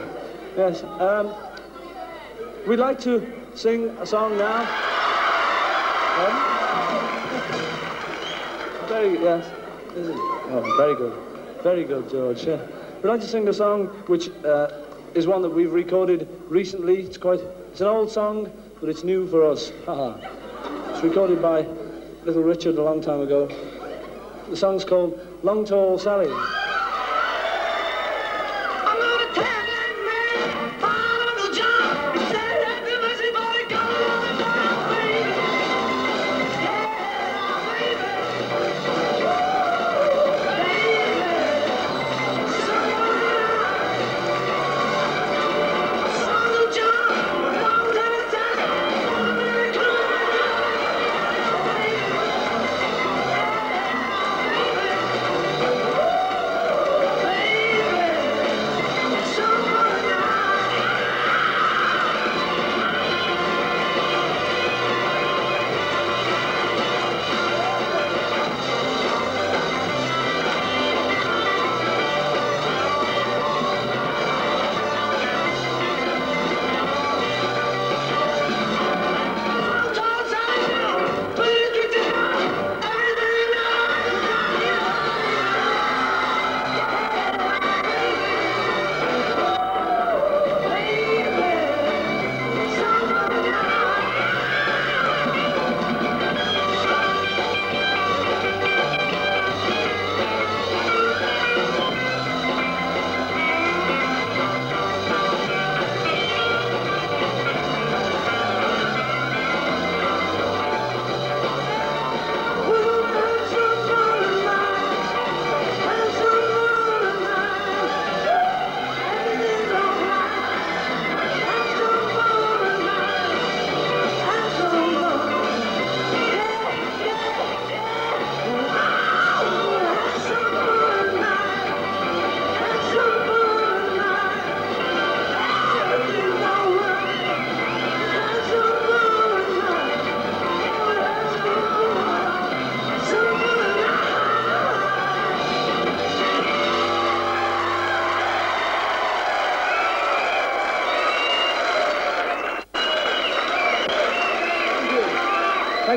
Yes. 0.56 0.82
Um, 0.82 1.34
we'd 2.66 2.80
like 2.80 3.02
to 3.02 3.30
sing 3.54 3.90
a 4.00 4.06
song 4.06 4.38
now. 4.38 4.62
Um, 6.16 6.38
very, 8.88 9.20
yes. 9.20 9.46
Oh, 10.48 10.74
very 10.78 10.96
good. 10.96 11.14
Very 11.64 11.84
good, 11.84 12.10
George. 12.10 12.46
Yeah. 12.46 12.66
We'd 13.04 13.10
like 13.10 13.20
to 13.20 13.28
sing 13.28 13.46
a 13.50 13.54
song 13.54 13.88
which 14.08 14.30
uh, 14.46 14.70
is 15.16 15.28
one 15.28 15.42
that 15.42 15.50
we've 15.50 15.74
recorded 15.74 16.30
recently. 16.48 17.02
It's 17.02 17.18
quite, 17.18 17.42
it's 17.72 17.82
an 17.82 17.88
old 17.88 18.10
song, 18.10 18.50
but 18.80 18.88
it's 18.88 19.04
new 19.04 19.28
for 19.28 19.46
us. 19.46 19.74
it's 19.86 21.04
recorded 21.04 21.42
by 21.42 21.68
Little 22.24 22.44
Richard 22.44 22.78
a 22.78 22.84
long 22.84 23.02
time 23.02 23.20
ago. 23.20 23.50
The 24.50 24.56
song's 24.56 24.86
called 24.86 25.29
Long 25.42 25.64
Tall 25.64 25.98
Sally. 25.98 26.59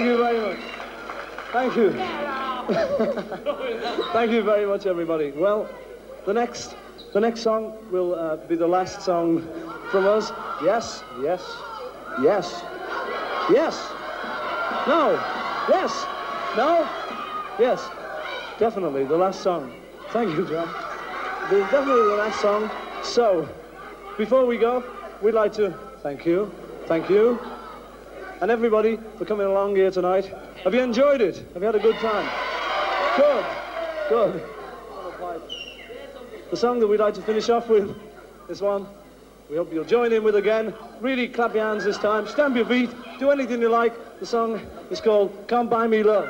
Thank 0.03 0.11
you 0.11 0.17
very 0.17 0.41
much. 0.41 0.59
Thank 1.53 1.77
you. 1.77 1.93
Thank 4.13 4.33
you 4.33 4.43
very 4.43 4.67
much, 4.67 4.85
everybody. 4.85 5.31
Well, 5.31 5.69
the 6.27 6.35
next, 6.35 6.75
the 7.13 7.21
next 7.21 7.43
song 7.43 7.79
will 7.93 8.17
uh, 8.17 8.35
be 8.49 8.57
the 8.57 8.67
last 8.67 9.03
song 9.03 9.47
from 9.93 10.09
us. 10.09 10.33
Yes, 10.61 11.05
yes, 11.23 11.41
yes, 12.21 12.65
yes. 13.49 13.93
No, 14.89 15.13
yes, 15.69 16.05
no, 16.57 16.89
yes. 17.61 17.89
Definitely 18.59 19.05
the 19.05 19.17
last 19.17 19.41
song. 19.41 19.73
Thank 20.11 20.37
you, 20.37 20.49
John. 20.49 20.67
Definitely 21.49 22.09
the 22.09 22.17
last 22.17 22.41
song. 22.41 22.69
So, 23.05 23.49
before 24.19 24.47
we 24.47 24.59
go, 24.59 24.83
we'd 25.23 25.35
like 25.35 25.53
to 25.53 25.71
thank 26.03 26.27
you, 26.27 26.51
thank 26.87 27.09
you, 27.09 27.39
and 28.43 28.51
everybody 28.51 28.99
for 29.19 29.25
coming 29.25 29.47
along 29.47 29.77
here 29.77 29.93
tonight. 29.93 30.27
Have 30.65 30.75
you 30.75 30.81
enjoyed 30.81 31.21
it? 31.21 31.37
Have 31.55 31.63
you 31.63 31.67
had 31.67 31.77
a 31.77 31.79
good 31.79 31.95
time? 31.99 32.29
Good, 33.17 33.47
good. 34.09 34.43
The 36.51 36.57
song 36.57 36.81
that 36.81 36.89
we'd 36.89 36.99
like 36.99 37.15
to 37.15 37.23
finish 37.23 37.49
off 37.49 37.69
with, 37.69 37.97
this 38.49 38.61
one, 38.61 38.89
we 39.49 39.57
hope 39.57 39.73
you'll 39.73 39.85
join 39.85 40.13
in 40.13 40.25
with 40.25 40.35
again. 40.35 40.75
Really 41.01 41.29
clap 41.29 41.55
your 41.55 41.65
hands 41.65 41.85
this 41.85 41.99
time, 41.99 42.27
stamp 42.27 42.57
your 42.57 42.67
feet, 42.67 42.91
do 43.21 43.31
anything 43.31 43.61
you 43.61 43.69
like. 43.69 44.19
The 44.19 44.27
song 44.27 44.61
is 44.91 45.01
called 45.01 45.45
Come 45.47 45.69
Buy 45.69 45.87
Me 45.87 46.03
Love. 46.03 46.29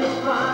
Satisfied. 0.00 0.53